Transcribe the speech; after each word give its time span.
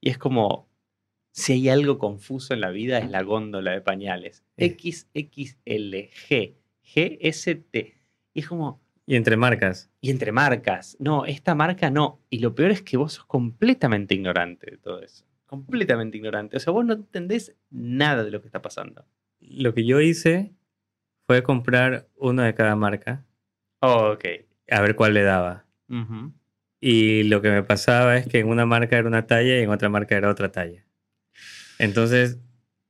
Y 0.00 0.10
es 0.10 0.18
como, 0.18 0.68
si 1.32 1.52
hay 1.54 1.68
algo 1.68 1.98
confuso 1.98 2.54
en 2.54 2.60
la 2.60 2.70
vida, 2.70 2.98
es 2.98 3.10
la 3.10 3.22
góndola 3.22 3.72
de 3.72 3.80
pañales. 3.80 4.44
XXL, 4.56 5.94
G, 6.28 6.54
GST. 6.82 7.76
Y 8.34 8.40
es 8.40 8.48
como, 8.48 8.80
Y 9.06 9.16
entre 9.16 9.36
marcas. 9.36 9.90
y 10.00 10.10
entre 10.10 10.32
marcas. 10.32 10.96
No, 11.00 11.24
esta 11.26 11.54
marca 11.54 11.90
no. 11.90 12.20
Y 12.30 12.38
lo 12.40 12.54
peor 12.54 12.70
es 12.70 12.82
que 12.82 12.96
vos 12.96 13.14
sos 13.14 13.24
completamente 13.26 14.14
ignorante 14.14 14.70
de 14.70 14.78
todo 14.78 15.00
eso. 15.02 15.24
Completamente 15.46 16.16
ignorante. 16.18 16.56
O 16.56 16.60
sea, 16.60 16.72
vos 16.72 16.84
no 16.84 16.92
entendés 16.94 17.56
nada 17.70 18.22
de 18.24 18.30
lo 18.30 18.40
que 18.40 18.48
está 18.48 18.60
pasando. 18.62 19.06
Lo 19.40 19.72
que 19.74 19.86
yo 19.86 20.00
hice 20.00 20.52
fue 21.26 21.42
comprar 21.42 22.08
uno 22.16 22.42
de 22.42 22.54
cada 22.54 22.76
marca, 22.76 23.24
Oh, 23.80 24.10
ok. 24.12 24.24
a 24.70 24.80
ver 24.82 24.94
cuál 24.96 25.14
le 25.14 25.22
daba. 25.22 25.64
Y 26.80 27.24
lo 27.24 27.42
que 27.42 27.50
me 27.50 27.62
pasaba 27.62 28.16
es 28.16 28.26
que 28.26 28.38
en 28.38 28.48
una 28.48 28.64
marca 28.66 28.96
era 28.96 29.08
una 29.08 29.26
talla 29.26 29.58
y 29.58 29.62
en 29.62 29.70
otra 29.70 29.88
marca 29.88 30.16
era 30.16 30.30
otra 30.30 30.52
talla. 30.52 30.84
Entonces 31.78 32.38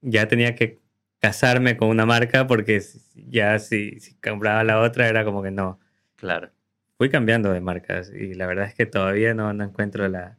ya 0.01 0.29
tenía 0.29 0.55
que 0.55 0.81
casarme 1.21 1.77
con 1.77 1.89
una 1.89 2.07
marca 2.07 2.47
porque 2.47 2.81
ya 3.15 3.59
si, 3.59 3.99
si 4.01 4.15
compraba 4.21 4.63
la 4.65 4.81
otra 4.81 5.09
era 5.09 5.25
como 5.25 5.43
que 5.43 5.51
no. 5.51 5.81
Claro. 6.17 6.51
Fui 6.97 7.11
cambiando 7.11 7.53
de 7.53 7.61
marcas 7.61 8.13
y 8.13 8.35
la 8.35 8.47
verdad 8.47 8.67
es 8.67 8.75
que 8.75 8.87
todavía 8.87 9.33
no, 9.35 9.53
no 9.53 9.65
encuentro 9.65 10.09
la, 10.09 10.37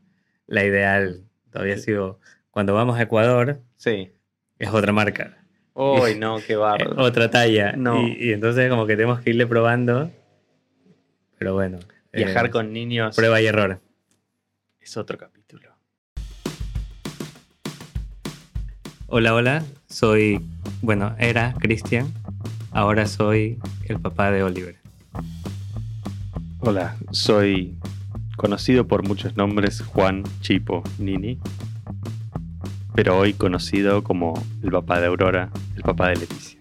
la 0.48 0.66
ideal. 0.66 1.24
Todavía 1.52 1.78
sigo... 1.78 2.20
Cuando 2.52 2.74
vamos 2.74 2.98
a 3.00 3.04
Ecuador 3.04 3.62
Sí. 3.78 4.12
es 4.58 4.70
otra 4.70 4.92
marca, 4.92 5.38
Uy, 5.74 6.16
no, 6.16 6.38
qué 6.46 6.56
bárbaro. 6.58 7.02
otra 7.02 7.30
talla. 7.30 7.74
No. 7.74 8.06
Y, 8.06 8.18
y 8.20 8.34
entonces 8.34 8.70
como 8.70 8.86
que 8.86 8.96
tenemos 8.96 9.22
que 9.22 9.30
irle 9.30 9.48
probando. 9.48 10.12
Pero 11.38 11.54
bueno. 11.54 11.80
Viajar 12.12 12.48
eh, 12.48 12.50
con 12.50 12.74
niños 12.74 13.16
Prueba 13.16 13.42
y 13.42 13.46
error. 13.46 13.82
es 14.80 14.98
otro 14.98 15.18
capítulo. 15.18 15.70
Hola, 19.08 19.34
hola. 19.34 19.64
Soy, 19.88 20.40
bueno, 20.82 21.16
era 21.20 21.54
Cristian. 21.60 22.12
Ahora 22.72 23.06
soy 23.06 23.60
el 23.88 24.00
papá 24.00 24.32
de 24.32 24.44
Oliver. 24.44 24.78
Hola, 26.60 26.96
soy 27.12 27.76
conocido 28.38 28.88
por 28.88 29.08
muchos 29.08 29.36
nombres 29.36 29.82
Juan 29.82 30.24
Chipo 30.42 30.84
Nini, 30.98 31.40
pero 32.96 33.18
hoy 33.18 33.34
conocido 33.34 34.04
como 34.04 34.34
el 34.64 34.72
papá 34.72 35.00
de 35.00 35.08
Aurora, 35.08 35.50
el 35.76 35.84
papá 35.84 36.10
de 36.10 36.18
Leticia. 36.18 36.60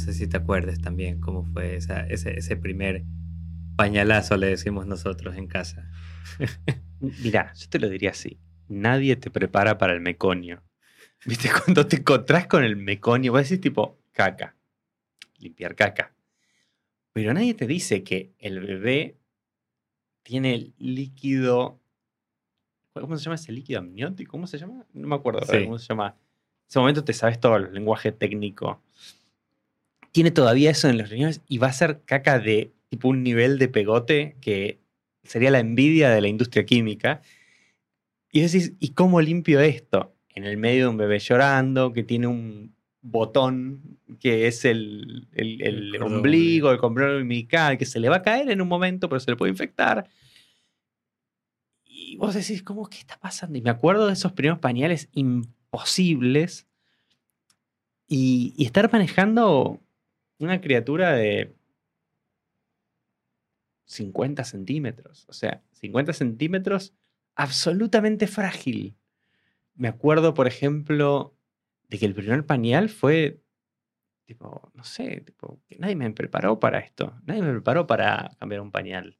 Sé 0.00 0.12
si 0.14 0.26
te 0.26 0.36
acuerdas 0.38 0.80
también 0.80 1.20
cómo 1.20 1.44
fue 1.44 1.76
esa- 1.76 2.06
ese, 2.08 2.36
ese 2.36 2.56
primer 2.56 3.04
pañalazo, 3.76 4.36
le 4.36 4.48
decimos 4.48 4.86
nosotros 4.86 5.36
en 5.36 5.46
casa. 5.46 5.88
Mirá, 7.22 7.52
yo 7.54 7.68
te 7.68 7.78
lo 7.78 7.88
diría 7.88 8.10
así. 8.10 8.38
Nadie 8.68 9.14
te 9.16 9.30
prepara 9.30 9.78
para 9.78 9.92
el 9.92 10.00
meconio. 10.00 10.62
¿Viste? 11.24 11.48
Cuando 11.64 11.86
te 11.86 11.96
encontrás 11.96 12.46
con 12.46 12.64
el 12.64 12.76
meconio, 12.76 13.32
vos 13.32 13.42
decís 13.42 13.60
tipo, 13.60 13.98
caca. 14.12 14.56
Limpiar 15.38 15.74
caca. 15.76 16.12
Pero 17.12 17.32
nadie 17.34 17.54
te 17.54 17.66
dice 17.66 18.02
que 18.04 18.32
el 18.38 18.60
bebé 18.60 19.16
tiene 20.22 20.72
líquido. 20.78 21.80
¿Cómo 22.94 23.16
se 23.16 23.24
llama 23.24 23.36
ese 23.36 23.52
líquido 23.52 23.78
amniótico? 23.80 24.32
¿Cómo 24.32 24.46
se 24.46 24.58
llama? 24.58 24.84
No 24.92 25.08
me 25.08 25.14
acuerdo 25.14 25.40
Sí. 25.46 25.64
cómo 25.64 25.78
se 25.78 25.86
llama. 25.88 26.08
En 26.08 26.66
ese 26.68 26.78
momento 26.78 27.04
te 27.04 27.12
sabes 27.12 27.40
todo 27.40 27.56
el 27.56 27.72
lenguaje 27.72 28.12
técnico. 28.12 28.82
Tiene 30.12 30.30
todavía 30.30 30.70
eso 30.70 30.88
en 30.88 30.98
los 30.98 31.08
riñones 31.10 31.40
y 31.48 31.58
va 31.58 31.68
a 31.68 31.72
ser 31.72 32.00
caca 32.04 32.38
de 32.38 32.72
tipo 32.88 33.08
un 33.08 33.22
nivel 33.22 33.58
de 33.58 33.68
pegote 33.68 34.36
que 34.40 34.80
sería 35.22 35.50
la 35.50 35.60
envidia 35.60 36.10
de 36.10 36.20
la 36.20 36.28
industria 36.28 36.64
química. 36.64 37.22
Y 38.32 38.40
decís, 38.42 38.72
¿y 38.80 38.90
cómo 38.90 39.20
limpio 39.20 39.60
esto? 39.60 40.14
En 40.34 40.44
el 40.44 40.56
medio 40.56 40.84
de 40.84 40.88
un 40.88 40.96
bebé 40.96 41.18
llorando, 41.18 41.92
que 41.92 42.02
tiene 42.02 42.26
un 42.26 42.74
botón 43.02 43.98
que 44.20 44.46
es 44.46 44.64
el, 44.64 45.28
el- 45.32 45.62
el 45.62 45.94
El 45.94 46.02
ombligo, 46.02 46.70
el 46.70 46.78
cordón 46.78 47.22
umbilical, 47.22 47.78
que 47.78 47.86
se 47.86 47.98
le 48.00 48.08
va 48.08 48.16
a 48.16 48.22
caer 48.22 48.50
en 48.50 48.60
un 48.60 48.68
momento, 48.68 49.08
pero 49.08 49.20
se 49.20 49.30
le 49.30 49.36
puede 49.36 49.50
infectar. 49.52 50.08
Y 51.84 52.16
vos 52.16 52.34
decís, 52.34 52.62
¿cómo 52.62 52.88
qué 52.88 52.98
está 52.98 53.18
pasando? 53.18 53.56
Y 53.58 53.62
me 53.62 53.70
acuerdo 53.70 54.06
de 54.06 54.12
esos 54.12 54.32
primeros 54.32 54.58
pañales 54.58 55.08
imposibles. 55.12 56.66
Y, 58.08 58.54
y 58.56 58.64
estar 58.64 58.90
manejando 58.92 59.80
una 60.40 60.60
criatura 60.60 61.12
de 61.12 61.54
50 63.84 64.44
centímetros. 64.44 65.26
O 65.28 65.32
sea, 65.32 65.62
50 65.72 66.12
centímetros 66.12 66.94
absolutamente 67.34 68.26
frágil. 68.26 68.96
Me 69.74 69.88
acuerdo, 69.88 70.34
por 70.34 70.46
ejemplo, 70.46 71.36
de 71.88 71.98
que 71.98 72.06
el 72.06 72.14
primer 72.14 72.46
pañal 72.46 72.88
fue, 72.88 73.42
tipo, 74.26 74.70
no 74.74 74.84
sé, 74.84 75.22
tipo, 75.22 75.60
que 75.68 75.78
nadie 75.78 75.96
me 75.96 76.10
preparó 76.12 76.60
para 76.60 76.78
esto. 76.78 77.14
Nadie 77.24 77.42
me 77.42 77.52
preparó 77.52 77.86
para 77.86 78.30
cambiar 78.38 78.60
un 78.60 78.70
pañal. 78.70 79.18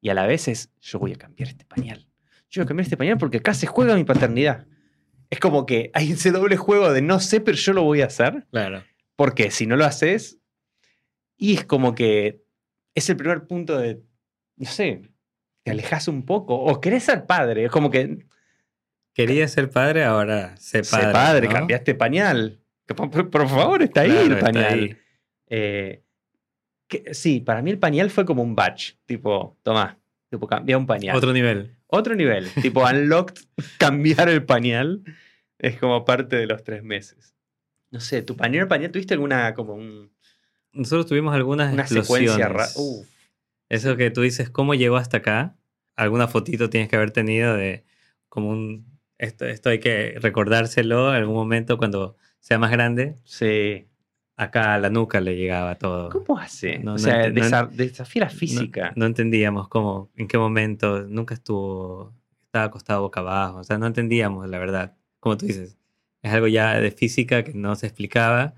Y 0.00 0.08
a 0.08 0.14
la 0.14 0.26
vez 0.26 0.48
es, 0.48 0.72
yo 0.80 0.98
voy 0.98 1.12
a 1.12 1.16
cambiar 1.16 1.50
este 1.50 1.64
pañal. 1.64 2.08
Yo 2.48 2.60
voy 2.60 2.64
a 2.64 2.68
cambiar 2.68 2.84
este 2.84 2.96
pañal 2.96 3.18
porque 3.18 3.38
acá 3.38 3.54
se 3.54 3.66
juega 3.66 3.96
mi 3.96 4.04
paternidad. 4.04 4.66
Es 5.28 5.40
como 5.40 5.66
que 5.66 5.90
hay 5.92 6.12
ese 6.12 6.30
doble 6.30 6.56
juego 6.56 6.92
de 6.92 7.02
no 7.02 7.20
sé, 7.20 7.40
pero 7.40 7.56
yo 7.56 7.72
lo 7.72 7.82
voy 7.82 8.00
a 8.00 8.06
hacer. 8.06 8.46
Claro. 8.50 8.84
Porque 9.16 9.50
si 9.50 9.66
no 9.66 9.76
lo 9.76 9.84
haces, 9.84 10.38
y 11.36 11.54
es 11.54 11.64
como 11.64 11.94
que 11.94 12.42
es 12.94 13.08
el 13.10 13.16
primer 13.16 13.46
punto 13.46 13.76
de, 13.78 14.02
no 14.56 14.66
sé, 14.70 15.02
te 15.64 15.70
alejas 15.72 16.08
un 16.08 16.24
poco 16.24 16.54
o 16.54 16.80
querés 16.80 17.04
ser 17.04 17.26
padre. 17.26 17.64
Es 17.66 17.70
como 17.70 17.90
que, 17.90 18.26
Quería 19.14 19.48
ser 19.48 19.70
padre, 19.70 20.04
ahora 20.04 20.54
sé 20.58 20.84
sé 20.84 20.90
padre. 20.90 21.12
padre, 21.12 21.48
¿no? 21.48 21.54
cambiaste 21.54 21.94
pañal. 21.94 22.60
Por, 22.86 23.30
por- 23.30 23.48
favor, 23.48 23.82
está 23.82 24.02
ahí 24.02 24.10
Claro, 24.10 24.34
el 24.34 24.38
pañal. 24.40 24.74
ahí. 24.74 24.96
Eh, 25.48 26.02
que- 26.86 27.14
sí, 27.14 27.40
para 27.40 27.62
mí 27.62 27.70
el 27.70 27.78
pañal 27.78 28.10
fue 28.10 28.26
como 28.26 28.42
un 28.42 28.54
batch. 28.54 28.92
Tipo, 29.06 29.58
toma, 29.62 29.98
tipo, 30.30 30.46
cambia 30.46 30.76
un 30.76 30.86
pañal. 30.86 31.16
Otro 31.16 31.32
nivel. 31.32 31.74
Otro 31.86 32.14
nivel. 32.14 32.48
tipo, 32.60 32.84
unlocked, 32.84 33.36
cambiar 33.78 34.28
el 34.28 34.44
pañal. 34.44 35.02
Es 35.58 35.78
como 35.78 36.04
parte 36.04 36.36
de 36.36 36.46
los 36.46 36.62
tres 36.62 36.82
meses. 36.82 37.34
No 37.90 38.00
sé, 38.00 38.20
¿tu 38.20 38.36
pañal, 38.36 38.68
pañal, 38.68 38.90
tuviste 38.92 39.14
alguna, 39.14 39.54
como 39.54 39.74
un- 39.74 40.12
Nosotros 40.76 41.06
tuvimos 41.06 41.34
algunas 41.34 41.72
una 41.72 41.86
secuencia 41.86 42.34
explosiones. 42.46 42.74
Eso 43.68 43.96
que 43.96 44.10
tú 44.10 44.20
dices, 44.20 44.50
¿cómo 44.50 44.74
llegó 44.74 44.96
hasta 44.96 45.18
acá? 45.18 45.56
Alguna 45.96 46.28
fotito 46.28 46.70
tienes 46.70 46.88
que 46.88 46.96
haber 46.96 47.10
tenido 47.10 47.56
de 47.56 47.84
como 48.28 48.50
un... 48.50 48.86
Esto, 49.18 49.46
esto 49.46 49.70
hay 49.70 49.78
que 49.80 50.16
recordárselo 50.20 51.08
en 51.10 51.16
algún 51.16 51.34
momento 51.34 51.78
cuando 51.78 52.16
sea 52.38 52.58
más 52.58 52.70
grande. 52.70 53.16
Sí. 53.24 53.86
Acá 54.36 54.74
a 54.74 54.78
la 54.78 54.90
nuca 54.90 55.20
le 55.22 55.34
llegaba 55.36 55.76
todo. 55.76 56.10
¿Cómo 56.10 56.38
hace? 56.38 56.78
No, 56.78 56.92
o 56.92 56.94
no 56.94 56.98
sea, 56.98 57.26
ent- 57.26 57.32
no 57.32 57.40
desa- 57.44 57.70
desafía 57.70 58.24
la 58.24 58.28
física. 58.28 58.88
No, 58.94 59.00
no 59.00 59.06
entendíamos 59.06 59.68
cómo, 59.68 60.10
en 60.16 60.28
qué 60.28 60.36
momento, 60.36 61.04
nunca 61.08 61.32
estuvo, 61.34 62.12
estaba 62.44 62.66
acostado 62.66 63.00
boca 63.00 63.20
abajo, 63.20 63.58
o 63.60 63.64
sea, 63.64 63.78
no 63.78 63.86
entendíamos, 63.86 64.46
la 64.50 64.58
verdad. 64.58 64.94
Como 65.18 65.38
tú 65.38 65.46
dices, 65.46 65.78
es 66.20 66.32
algo 66.32 66.46
ya 66.48 66.78
de 66.78 66.90
física 66.90 67.42
que 67.42 67.54
no 67.54 67.74
se 67.76 67.86
explicaba, 67.86 68.52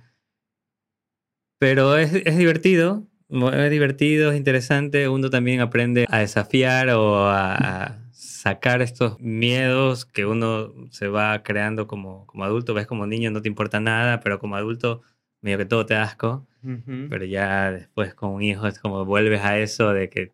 pero 1.59 1.97
es, 1.97 2.13
es 2.13 2.37
divertido, 2.37 3.07
es 3.29 3.71
divertido, 3.71 4.33
es 4.33 4.37
interesante, 4.37 5.09
uno 5.09 5.31
también 5.31 5.61
aprende 5.61 6.07
a 6.09 6.19
desafiar 6.19 6.89
o 6.91 7.29
a, 7.29 7.99
sacar 8.13 8.83
estos 8.83 9.19
miedos 9.21 10.05
que 10.05 10.25
uno 10.25 10.73
se 10.91 11.09
va 11.09 11.43
creando 11.43 11.87
como, 11.87 12.27
como 12.27 12.45
adulto, 12.45 12.73
ves 12.73 12.87
como 12.87 13.07
niño 13.07 13.31
no 13.31 13.43
te 13.43 13.49
importa 13.49 13.81
nada, 13.81 14.21
pero 14.21 14.39
como 14.39 14.57
adulto 14.57 15.03
medio 15.41 15.59
que 15.59 15.67
todo 15.67 15.87
te 15.87 15.95
asco. 15.95 16.47
Pero 16.61 17.25
ya 17.25 17.71
después 17.71 18.15
con 18.15 18.31
un 18.31 18.43
hijo 18.43 18.67
es 18.67 18.79
como 18.79 19.05
vuelves 19.05 19.43
a 19.43 19.59
eso 19.59 19.93
de 19.93 20.09
que 20.09 20.33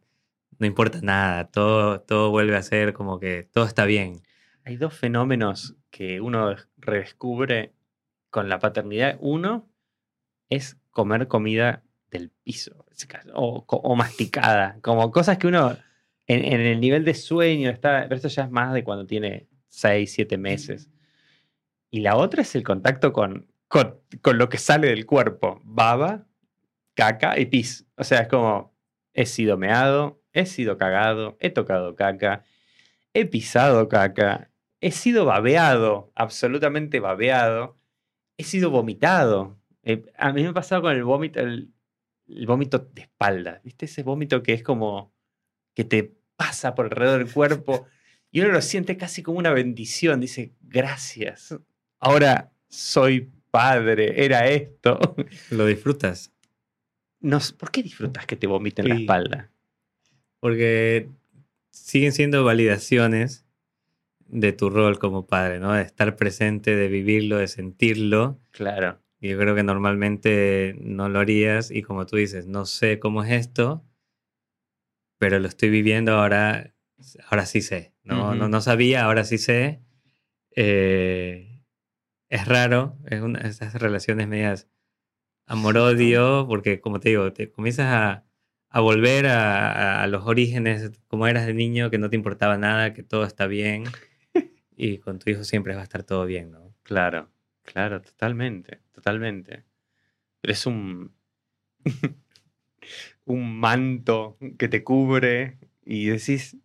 no 0.58 0.66
importa 0.66 1.00
nada, 1.02 1.48
todo, 1.48 2.00
todo 2.00 2.31
vuelve 2.31 2.56
a 2.56 2.62
ser 2.62 2.93
como 2.93 3.19
que 3.20 3.48
todo 3.52 3.64
está 3.64 3.84
bien. 3.84 4.22
Hay 4.64 4.76
dos 4.76 4.94
fenómenos 4.94 5.76
que 5.90 6.20
uno 6.20 6.56
redescubre 6.78 7.72
con 8.31 8.48
la 8.48 8.58
paternidad. 8.58 9.19
Uno 9.20 9.69
es 10.48 10.78
comer 10.94 11.29
comida 11.29 11.82
del 12.11 12.31
piso 12.31 12.87
o, 13.35 13.96
masticada, 13.96 14.79
como 14.81 15.11
cosas 15.11 15.37
que 15.37 15.49
uno 15.49 15.76
en, 16.26 16.44
en 16.44 16.61
el 16.61 16.81
nivel 16.81 17.05
de 17.05 17.12
sueño 17.12 17.69
está, 17.69 18.05
pero 18.05 18.14
esto 18.14 18.29
ya 18.29 18.44
es 18.44 18.50
más 18.50 18.73
de 18.73 18.85
cuando 18.85 19.05
tiene 19.05 19.49
6, 19.69 20.11
7 20.11 20.38
meses. 20.38 20.88
Y 21.91 22.00
la 22.00 22.17
otra 22.17 22.43
es 22.43 22.55
el 22.55 22.62
contacto 22.62 23.12
con, 23.12 23.52
con, 23.69 24.00
con 24.23 24.38
lo 24.38 24.49
que 24.49 24.56
sale 24.56 24.88
del 24.88 25.05
cuerpo, 25.05 25.61
baba, 25.64 26.26
caca 26.94 27.38
y 27.38 27.46
pis. 27.46 27.87
O 27.96 28.05
sea, 28.05 28.20
es 28.20 28.29
como, 28.29 28.75
he 29.12 29.26
sido 29.26 29.58
meado, 29.58 30.23
he 30.32 30.46
sido 30.46 30.79
cagado, 30.79 31.37
he 31.41 31.50
tocado 31.50 31.94
caca, 31.96 32.44
he 33.12 33.26
pisado 33.26 33.88
caca, 33.88 34.50
he 34.81 34.93
sido 34.93 35.25
babeado, 35.25 36.12
absolutamente 36.14 37.00
babeado, 37.00 37.76
he 38.37 38.44
sido 38.44 38.70
vomitado. 38.70 39.58
Eh, 39.84 40.02
a 40.16 40.32
mí 40.32 40.42
me 40.42 40.48
ha 40.48 40.52
pasado 40.52 40.82
con 40.82 40.92
el 40.92 41.04
vómito, 41.04 41.40
el- 41.40 41.70
el 42.28 42.46
vómito 42.46 42.78
de 42.78 43.02
espalda. 43.02 43.60
¿Viste 43.64 43.84
ese 43.84 44.02
vómito 44.02 44.42
que 44.42 44.54
es 44.54 44.62
como 44.62 45.12
que 45.75 45.84
te 45.84 46.14
pasa 46.36 46.75
por 46.75 46.86
alrededor 46.86 47.19
del 47.25 47.32
cuerpo 47.32 47.86
y 48.31 48.40
uno 48.40 48.50
lo 48.52 48.62
siente 48.62 48.96
casi 48.96 49.22
como 49.22 49.38
una 49.38 49.52
bendición? 49.52 50.20
Dice, 50.20 50.52
gracias. 50.62 51.54
Ahora 52.00 52.50
soy 52.69 53.31
padre, 53.50 54.25
era 54.25 54.48
esto. 54.48 54.98
¿Lo 55.50 55.66
disfrutas? 55.66 56.32
No, 57.20 57.38
¿Por 57.58 57.70
qué 57.70 57.82
disfrutas 57.82 58.26
que 58.26 58.36
te 58.36 58.46
vomiten 58.46 58.88
la 58.88 58.94
espalda? 58.96 59.50
Porque 60.40 61.08
siguen 61.70 62.12
siendo 62.12 62.44
validaciones 62.44 63.44
de 64.26 64.52
tu 64.52 64.70
rol 64.70 64.98
como 64.98 65.26
padre, 65.26 65.58
¿no? 65.60 65.72
De 65.72 65.82
estar 65.82 66.16
presente, 66.16 66.75
de 66.75 66.88
vivirlo, 66.88 67.38
de 67.38 67.48
sentirlo. 67.48 68.38
Claro. 68.50 69.00
Y 69.24 69.30
yo 69.30 69.38
creo 69.38 69.54
que 69.54 69.62
normalmente 69.62 70.76
no 70.82 71.08
lo 71.08 71.18
harías 71.18 71.70
y 71.70 71.80
como 71.80 72.04
tú 72.04 72.16
dices, 72.16 72.46
no 72.46 72.66
sé 72.66 72.98
cómo 72.98 73.24
es 73.24 73.30
esto, 73.32 73.82
pero 75.18 75.38
lo 75.38 75.48
estoy 75.48 75.70
viviendo 75.70 76.12
ahora, 76.12 76.74
ahora 77.30 77.46
sí 77.46 77.62
sé, 77.62 77.94
¿no? 78.02 78.34
No, 78.34 78.48
no 78.50 78.60
sabía, 78.60 79.04
ahora 79.04 79.24
sí 79.24 79.38
sé. 79.38 79.80
Eh, 80.56 81.62
es 82.28 82.46
raro, 82.46 82.98
es 83.06 83.22
una 83.22 83.40
de 83.40 83.48
esas 83.48 83.74
relaciones 83.74 84.28
medias 84.28 84.68
amor-odio, 85.46 86.46
porque 86.48 86.80
como 86.80 87.00
te 87.00 87.10
digo, 87.10 87.32
te 87.32 87.50
comienzas 87.50 87.86
a, 87.86 88.26
a 88.70 88.80
volver 88.80 89.26
a, 89.28 89.72
a- 89.72 90.02
a 90.02 90.06
los 90.06 90.26
orígenes, 90.26 90.92
como 91.08 91.26
eras 91.26 91.46
de 91.46 91.54
niño, 91.54 91.90
que 91.90 91.98
no 91.98 92.10
te 92.10 92.16
importaba 92.16 92.58
nada, 92.58 92.94
que 92.94 93.02
todo 93.02 93.24
está 93.24 93.46
bien, 93.46 93.84
y 94.76 94.98
con 94.98 95.18
tu 95.18 95.30
hijo 95.30 95.44
siempre 95.44 95.74
va 95.74 95.80
a 95.82 95.84
estar 95.84 96.04
todo 96.04 96.26
bien, 96.26 96.50
¿no? 96.52 96.74
Claro, 96.82 97.30
claro, 97.64 98.02
totalmente, 98.02 98.81
totalmente. 98.93 99.64
Pero 100.40 100.52
es 100.52 100.66
un, 100.66 101.14
un 103.25 103.58
manto 103.58 104.37
que 104.58 104.69
te 104.69 104.84
cubre 104.84 105.58
y 105.84 106.06
decís, 106.06 106.56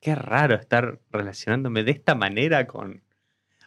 qué 0.00 0.14
raro 0.14 0.54
estar 0.54 1.00
relacionándome 1.10 1.84
de 1.84 1.92
esta 1.92 2.14
manera 2.14 2.66
con... 2.66 3.02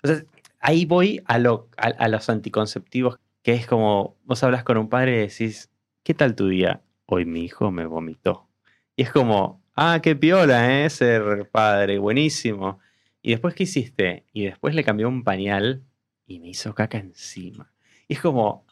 O 0.04 0.08
sea, 0.08 0.24
ahí 0.60 0.86
voy 0.86 1.22
a, 1.26 1.40
lo, 1.40 1.70
a, 1.78 1.88
a 1.88 2.08
los 2.08 2.30
anticonceptivos, 2.30 3.20
que 3.42 3.54
es 3.54 3.68
como, 3.68 4.18
vos 4.24 4.44
hablas 4.44 4.64
con 4.64 4.78
un 4.78 4.90
padre 4.90 5.16
y 5.16 5.28
decís, 5.28 5.72
¿qué 6.04 6.14
tal 6.14 6.36
tu 6.36 6.48
día? 6.50 6.82
Hoy 7.06 7.26
mi 7.26 7.44
hijo 7.44 7.72
me 7.72 7.86
vomitó. 7.86 8.50
Y 8.96 9.04
es 9.04 9.12
como, 9.12 9.64
ah, 9.76 10.00
qué 10.02 10.16
piola, 10.16 10.84
¿eh? 10.84 10.90
Ser 10.90 11.50
padre, 11.52 11.98
buenísimo. 11.98 12.80
¿Y 13.22 13.32
después 13.32 13.56
qué 13.56 13.64
hiciste? 13.64 14.26
Y 14.34 14.46
después 14.46 14.76
le 14.76 14.84
cambió 14.84 15.08
un 15.08 15.24
pañal 15.24 15.84
y 16.26 16.40
me 16.40 16.50
hizo 16.50 16.74
caca 16.74 16.98
encima. 16.98 17.72
Y 18.08 18.14
es 18.14 18.22
como, 18.22 18.66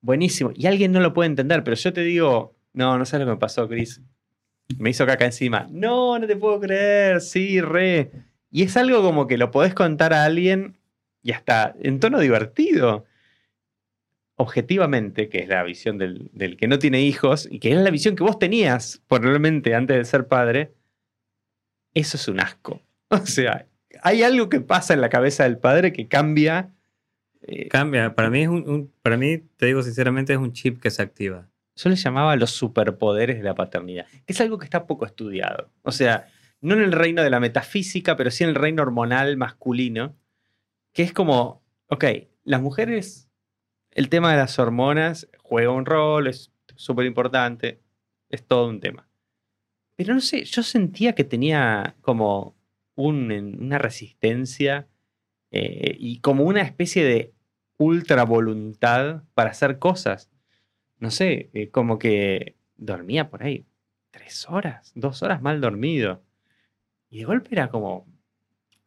buenísimo. 0.00 0.52
Y 0.54 0.66
alguien 0.66 0.92
no 0.92 1.00
lo 1.00 1.12
puede 1.12 1.28
entender, 1.28 1.64
pero 1.64 1.76
yo 1.76 1.92
te 1.92 2.02
digo, 2.02 2.54
no, 2.72 2.98
no 2.98 3.04
sabes 3.04 3.26
lo 3.26 3.32
que 3.32 3.36
me 3.36 3.40
pasó, 3.40 3.68
Chris. 3.68 4.00
Me 4.78 4.90
hizo 4.90 5.06
caca 5.06 5.24
encima. 5.24 5.66
No, 5.70 6.18
no 6.18 6.26
te 6.26 6.36
puedo 6.36 6.60
creer, 6.60 7.20
sí, 7.20 7.60
re. 7.60 8.10
Y 8.50 8.62
es 8.62 8.76
algo 8.76 9.02
como 9.02 9.26
que 9.26 9.38
lo 9.38 9.50
podés 9.50 9.74
contar 9.74 10.12
a 10.12 10.24
alguien 10.24 10.78
y 11.22 11.32
hasta 11.32 11.74
en 11.80 12.00
tono 12.00 12.20
divertido. 12.20 13.04
Objetivamente, 14.36 15.28
que 15.28 15.38
es 15.38 15.48
la 15.48 15.62
visión 15.62 15.96
del, 15.96 16.30
del 16.32 16.56
que 16.56 16.66
no 16.66 16.78
tiene 16.78 17.02
hijos 17.02 17.48
y 17.50 17.60
que 17.60 17.70
es 17.72 17.78
la 17.78 17.90
visión 17.90 18.16
que 18.16 18.24
vos 18.24 18.38
tenías 18.38 19.02
probablemente 19.06 19.74
antes 19.74 19.96
de 19.96 20.04
ser 20.04 20.26
padre, 20.26 20.74
eso 21.94 22.16
es 22.16 22.28
un 22.28 22.40
asco. 22.40 22.80
O 23.10 23.26
sea, 23.26 23.66
hay 24.04 24.22
algo 24.22 24.48
que 24.48 24.60
pasa 24.60 24.94
en 24.94 25.00
la 25.00 25.08
cabeza 25.08 25.42
del 25.44 25.58
padre 25.58 25.92
que 25.92 26.06
cambia. 26.06 26.70
eh, 27.42 27.68
Cambia, 27.68 28.14
para 28.14 28.30
mí 28.30 28.42
es 28.42 28.48
un, 28.48 28.68
un- 28.68 28.92
para 29.02 29.16
mí, 29.16 29.38
te 29.56 29.66
digo 29.66 29.82
sinceramente, 29.82 30.32
es 30.32 30.38
un 30.38 30.52
chip 30.52 30.80
que 30.80 30.90
se 30.90 31.02
activa. 31.02 31.48
yo 31.74 31.90
le 31.90 31.96
llamaba 31.96 32.36
los 32.36 32.50
superpoderes 32.52 33.38
de 33.38 33.42
la 33.42 33.54
paternidad, 33.54 34.06
que 34.26 34.32
es 34.32 34.40
algo 34.40 34.58
que 34.58 34.64
está 34.66 34.86
poco 34.86 35.04
estudiado. 35.06 35.70
O 35.82 35.90
sea, 35.90 36.28
no 36.60 36.74
en 36.74 36.82
el 36.82 36.92
reino 36.92 37.22
de 37.22 37.30
la 37.30 37.40
metafísica, 37.40 38.16
pero 38.16 38.30
sí 38.30 38.44
en 38.44 38.50
el 38.50 38.54
reino 38.56 38.82
hormonal 38.82 39.36
masculino, 39.36 40.14
que 40.92 41.02
es 41.02 41.12
como, 41.12 41.62
ok, 41.88 42.04
las 42.44 42.60
mujeres, 42.62 43.28
el 43.90 44.08
tema 44.08 44.30
de 44.30 44.36
las 44.38 44.58
hormonas 44.58 45.28
juega 45.42 45.70
un 45.72 45.84
rol, 45.86 46.26
es 46.28 46.52
súper 46.76 47.06
importante, 47.06 47.80
es 48.30 48.44
todo 48.46 48.68
un 48.68 48.80
tema. 48.80 49.08
Pero 49.96 50.14
no 50.14 50.20
sé, 50.20 50.44
yo 50.44 50.62
sentía 50.62 51.14
que 51.14 51.24
tenía 51.24 51.94
como 52.00 52.54
un- 52.96 53.58
una 53.60 53.78
resistencia 53.78 54.86
eh, 55.50 55.96
y 55.98 56.18
como 56.20 56.44
una 56.44 56.62
especie 56.62 57.04
de 57.04 57.32
ultra 57.78 58.24
voluntad 58.24 59.22
para 59.34 59.50
hacer 59.50 59.78
cosas. 59.78 60.30
No 60.98 61.10
sé, 61.10 61.50
eh, 61.54 61.68
como 61.70 61.98
que 61.98 62.56
dormía 62.76 63.30
por 63.30 63.42
ahí 63.42 63.64
tres 64.10 64.46
horas, 64.48 64.92
dos 64.94 65.22
horas 65.22 65.42
mal 65.42 65.60
dormido. 65.60 66.22
Y 67.10 67.18
de 67.18 67.24
golpe 67.24 67.50
era 67.52 67.68
como, 67.68 68.06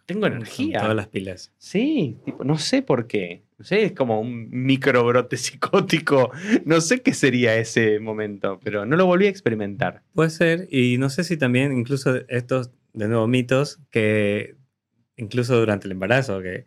tengo 0.06 0.26
energía. 0.28 0.80
todas 0.80 0.96
las 0.96 1.08
pilas. 1.08 1.54
Sí, 1.58 2.18
tipo, 2.26 2.44
no 2.44 2.58
sé 2.58 2.82
por 2.82 3.08
qué. 3.08 3.44
No 3.58 3.66
sé, 3.66 3.84
es 3.84 3.92
como 3.94 4.20
un 4.22 4.50
microbrote 4.50 5.36
psicótico. 5.38 6.32
No 6.66 6.80
sé 6.82 7.02
qué 7.02 7.14
sería 7.14 7.56
ese 7.56 8.00
momento, 8.00 8.60
pero 8.64 8.86
no 8.86 8.96
lo 8.96 9.06
volví 9.06 9.26
a 9.28 9.30
experimentar. 9.30 10.04
Puede 10.14 10.30
ser, 10.30 10.68
y 10.72 10.98
no 10.98 11.10
sé 11.10 11.24
si 11.24 11.38
también 11.38 11.78
incluso 11.78 12.16
estos, 12.30 12.72
de 12.98 13.08
nuevo, 13.08 13.28
mitos 13.28 13.80
que 13.92 14.56
incluso 15.16 15.58
durante 15.60 15.88
el 15.88 15.92
embarazo, 15.94 16.42
que 16.42 16.66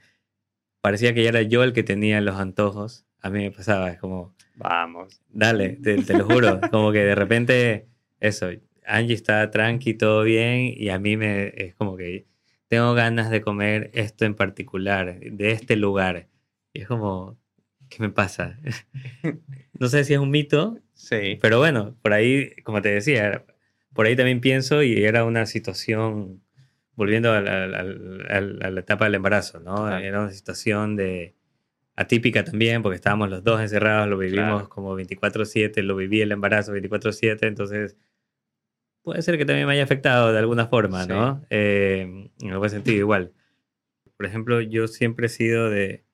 parecía 0.81 1.13
que 1.15 1.23
ya 1.23 1.29
era 1.31 1.43
yo 1.43 1.63
el 1.65 1.73
que 1.73 1.83
tenía 1.83 2.21
los 2.21 2.37
antojos, 2.37 3.05
a 3.21 3.31
mí 3.31 3.41
me 3.41 3.51
pasaba, 3.51 3.91
es 3.91 3.99
como, 3.99 4.35
Vamos. 4.55 5.21
dale, 5.29 5.71
te, 5.71 6.03
te 6.03 6.15
lo 6.15 6.25
juro, 6.25 6.61
como 6.71 6.93
que 6.93 7.01
de 7.01 7.15
repente, 7.15 7.87
eso, 8.21 8.49
Angie 8.87 9.15
está 9.15 9.51
tranqui, 9.51 9.95
todo 9.95 10.23
bien, 10.23 10.73
y 10.77 10.89
a 10.89 10.99
mí 10.99 11.17
me, 11.17 11.49
es 11.57 11.75
como 11.75 11.97
que 11.97 12.27
tengo 12.69 12.95
ganas 12.95 13.31
de 13.31 13.41
comer 13.41 13.91
esto 13.95 14.25
en 14.25 14.35
particular, 14.35 15.19
de 15.21 15.51
este 15.53 15.77
lugar, 15.77 16.29
y 16.73 16.83
es 16.83 16.87
como, 16.89 17.39
¿qué 17.89 17.99
me 18.01 18.11
pasa? 18.11 18.59
no 19.79 19.89
sé 19.89 20.05
si 20.05 20.15
es 20.15 20.19
un 20.21 20.31
mito, 20.31 20.79
Sí. 20.95 21.39
pero 21.41 21.59
bueno, 21.59 21.97
por 22.03 22.13
ahí, 22.13 22.51
como 22.63 22.83
te 22.83 22.91
decía, 22.91 23.45
por 23.95 24.07
ahí 24.07 24.17
también 24.17 24.41
pienso 24.41 24.83
y 24.83 25.05
era 25.05 25.25
una 25.25 25.47
situación, 25.47 26.43
volviendo 26.95 27.33
a 27.33 27.41
la, 27.41 27.65
a 27.65 27.67
la- 27.67 28.67
a 28.67 28.71
la- 28.71 28.81
etapa 28.81 29.05
del 29.07 29.15
embarazo, 29.17 29.61
¿no? 29.61 29.75
Claro. 29.87 30.05
Era 30.05 30.21
una 30.21 30.31
situación 30.33 30.97
de 30.97 31.35
atípica 31.97 32.45
también, 32.45 32.83
porque 32.83 32.97
estábamos 32.97 33.29
los 33.31 33.43
dos 33.45 33.61
encerrados, 33.61 34.09
lo 34.09 34.17
vivimos 34.19 34.47
Claro. 34.63 34.69
como 34.69 34.95
24/7, 34.97 35.83
lo 35.83 35.97
viví 35.97 36.21
el 36.21 36.33
embarazo 36.33 36.73
24/7, 36.73 37.47
entonces 37.47 37.97
puede 39.03 39.23
ser 39.23 39.39
que 39.39 39.45
también 39.45 39.67
me 39.67 39.73
haya 39.75 39.85
afectado 39.85 40.33
de 40.33 40.39
alguna 40.39 40.67
forma, 40.67 41.03
Sí. 41.05 41.09
¿no? 41.09 41.45
Eh, 41.51 42.29
en 42.43 42.51
algún 42.51 42.71
sentido 42.71 42.99
igual. 42.99 43.33
Por 44.17 44.27
ejemplo, 44.27 44.61
yo 44.61 44.87
siempre 44.89 45.27
he 45.27 45.31
sido 45.31 45.71
de, 45.71 46.05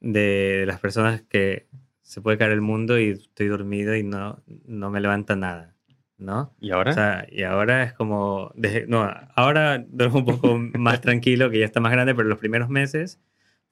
de 0.00 0.64
las 0.66 0.80
personas 0.80 1.22
que 1.22 1.66
se 2.02 2.20
puede 2.20 2.36
caer 2.38 2.52
el 2.52 2.60
mundo 2.60 2.98
y 2.98 3.10
estoy 3.10 3.48
dormido 3.48 3.96
y 3.96 4.02
no, 4.02 4.42
no 4.66 4.90
me 4.90 5.00
levanta 5.00 5.34
nada, 5.36 5.73
¿no? 6.18 6.52
¿Y 6.60 6.70
ahora? 6.70 6.90
O 6.90 6.94
sea, 6.94 7.26
y 7.30 7.42
ahora 7.42 7.82
es 7.82 7.92
como, 7.92 8.50
desde- 8.54 8.86
no, 8.86 9.08
ahora 9.34 9.84
duermo 9.88 10.18
un 10.20 10.24
poco 10.24 10.58
más 10.78 11.00
tranquilo, 11.00 11.50
que 11.50 11.58
ya 11.60 11.64
está 11.66 11.80
más 11.80 11.92
grande, 11.92 12.14
pero 12.14 12.28
los 12.28 12.38
primeros 12.38 12.68
meses 12.68 13.20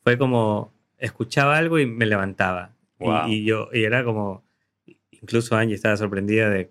fue 0.03 0.19
como, 0.19 0.73
escuchaba 0.99 1.57
algo 1.57 1.79
y 1.79 1.87
me 1.87 2.07
levantaba. 2.07 2.75
Y- 2.99 3.05
Wow. 3.05 3.29
Y, 3.29 3.45
yo, 3.45 3.69
y 3.73 3.83
era 3.85 4.05
como, 4.05 4.45
incluso 5.11 5.57
Angie 5.57 5.75
estaba 5.75 5.97
sorprendida 5.97 6.49
de 6.51 6.71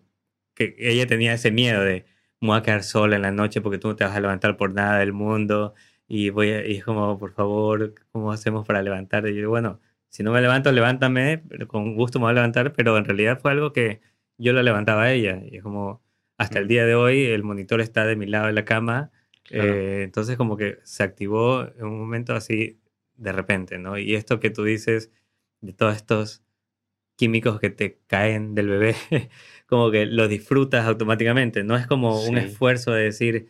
que 0.53 0.75
ella 0.79 1.07
tenía 1.07 1.33
ese 1.33 1.51
miedo 1.51 1.81
de, 1.83 2.05
me 2.39 2.49
voy 2.49 2.57
a 2.57 2.61
quedar 2.63 2.83
sola 2.83 3.15
en 3.17 3.21
la 3.21 3.31
noche 3.31 3.61
porque 3.61 3.77
tú 3.77 3.87
no 3.89 3.95
te 3.95 4.03
vas 4.03 4.15
a 4.15 4.19
levantar 4.21 4.57
por 4.57 4.73
nada 4.73 4.99
del 4.99 5.13
mundo. 5.13 5.73
Y, 6.07 6.29
voy 6.29 6.49
a- 6.51 6.65
y 6.67 6.75
es 6.77 6.83
como, 6.83 7.17
por 7.17 7.31
favor, 7.33 7.93
¿cómo 8.11 8.31
hacemos 8.31 8.65
para 8.67 8.81
levantar? 8.81 9.27
Y 9.27 9.35
yo, 9.35 9.49
bueno, 9.49 9.79
si 10.09 10.23
no 10.23 10.31
me 10.33 10.41
levanto, 10.41 10.71
levántame, 10.71 11.43
con 11.67 11.95
gusto 11.95 12.19
me 12.19 12.23
voy 12.23 12.31
a 12.31 12.35
levantar, 12.35 12.73
pero 12.73 12.97
en 12.97 13.05
realidad 13.05 13.39
fue 13.41 13.51
algo 13.51 13.71
que 13.71 14.01
yo 14.41 14.53
la 14.53 14.63
levantaba 14.63 15.03
a 15.03 15.13
ella. 15.13 15.41
Y 15.49 15.57
es 15.57 15.63
como, 15.63 16.01
hasta 16.37 16.59
el 16.59 16.65
Mm. 16.65 16.67
día 16.69 16.85
de 16.85 16.95
hoy, 16.95 17.23
el 17.25 17.43
monitor 17.43 17.81
está 17.81 18.05
de 18.05 18.15
mi 18.15 18.25
lado 18.25 18.47
de 18.47 18.53
la 18.53 18.65
cama. 18.65 19.11
Claro. 19.43 19.73
eh, 19.73 20.03
entonces, 20.03 20.37
como 20.37 20.55
que 20.57 20.79
se 20.83 21.03
activó 21.03 21.67
en 21.77 21.85
un 21.85 21.99
momento 21.99 22.33
así 22.33 22.79
de 23.15 23.31
repente, 23.31 23.77
¿no? 23.77 23.97
Y 23.97 24.15
esto 24.15 24.39
que 24.39 24.49
tú 24.49 24.63
dices 24.63 25.11
de 25.61 25.73
todos 25.73 25.95
estos 25.95 26.43
químicos 27.15 27.59
que 27.59 27.69
te 27.69 27.99
caen 28.07 28.55
del 28.55 28.67
bebé, 28.69 28.95
como 29.67 29.91
que 29.91 30.05
lo 30.05 30.27
disfrutas 30.27 30.85
automáticamente. 30.87 31.63
No 31.63 31.75
es 31.75 31.85
como 31.85 32.23
un 32.25 32.37
esfuerzo 32.37 32.91
de 32.93 33.03
decir, 33.03 33.47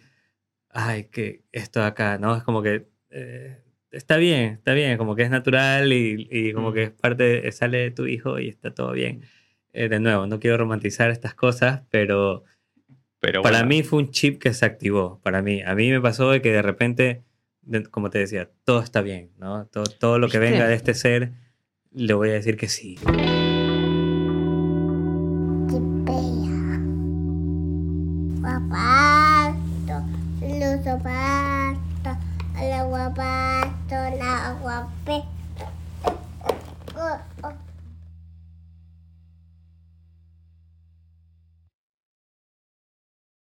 ay, 0.69 1.05
que 1.05 1.43
esto 1.51 1.83
acá, 1.83 2.17
¿no? 2.17 2.35
Es 2.35 2.43
como 2.43 2.61
que 2.61 2.87
eh, 3.11 3.61
está 3.91 4.17
bien, 4.17 4.53
está 4.53 4.73
bien, 4.73 4.97
como 4.97 5.15
que 5.15 5.23
es 5.23 5.29
natural 5.29 5.93
y, 5.93 6.27
y 6.31 6.53
como 6.53 6.71
Mm. 6.71 6.73
que 6.73 6.83
es 6.83 6.91
parte, 6.91 7.23
de- 7.41 7.51
sale 7.51 7.77
de 7.77 7.91
tu 7.91 8.07
hijo 8.07 8.39
y 8.39 8.49
está 8.49 8.73
todo 8.73 8.91
bien. 8.93 9.21
Eh, 9.73 9.87
de 9.89 9.99
nuevo, 9.99 10.27
no 10.27 10.39
quiero 10.39 10.57
romantizar 10.57 11.09
estas 11.11 11.33
cosas, 11.33 11.81
pero 11.89 12.43
Pero 13.19 13.41
para 13.41 13.59
bueno, 13.59 13.69
mí 13.69 13.83
fue 13.83 13.99
un 13.99 14.11
chip 14.11 14.41
que 14.41 14.53
se 14.53 14.65
activó, 14.65 15.19
para 15.23 15.41
mí. 15.41 15.61
A 15.61 15.75
mí 15.75 15.89
me 15.91 16.01
pasó 16.01 16.29
de 16.31 16.41
que 16.41 16.51
de 16.51 16.61
repente, 16.61 17.23
de- 17.61 17.83
como 17.83 18.09
te 18.09 18.19
decía, 18.19 18.49
todo 18.65 18.81
está 18.81 19.01
bien, 19.01 19.31
¿no? 19.37 19.65
Todo, 19.67 19.83
todo 19.85 20.19
lo 20.19 20.27
que 20.27 20.39
¿Viste? 20.39 20.51
venga 20.53 20.67
de 20.67 20.75
este 20.75 20.93
ser, 20.93 21.31
le 21.91 22.13
voy 22.13 22.29
a 22.29 22.33
decir 22.33 22.57
que 22.57 22.67
sí. 22.67 22.97
Guapato, 28.71 30.03
los 30.41 30.83
zapatos, 30.83 31.30